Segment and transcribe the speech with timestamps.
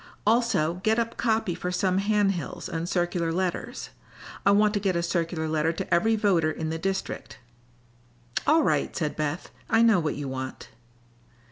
[0.25, 3.91] Also get up copy for some hand hills and circular letters.
[4.47, 7.37] I want to get a circular letter to every voter in the district."
[8.47, 9.51] "All right," said Beth.
[9.69, 10.69] "I know what you want."